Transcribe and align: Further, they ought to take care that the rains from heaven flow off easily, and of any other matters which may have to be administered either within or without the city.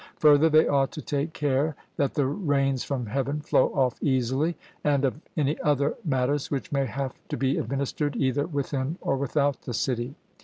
Further, 0.17 0.49
they 0.49 0.67
ought 0.67 0.91
to 0.93 1.01
take 1.03 1.31
care 1.31 1.75
that 1.97 2.15
the 2.15 2.25
rains 2.25 2.83
from 2.83 3.05
heaven 3.05 3.39
flow 3.39 3.67
off 3.75 4.01
easily, 4.01 4.57
and 4.83 5.05
of 5.05 5.21
any 5.37 5.61
other 5.61 5.93
matters 6.03 6.49
which 6.49 6.71
may 6.71 6.87
have 6.87 7.13
to 7.27 7.37
be 7.37 7.59
administered 7.59 8.15
either 8.15 8.47
within 8.47 8.97
or 8.99 9.15
without 9.15 9.61
the 9.61 9.75
city. 9.75 10.15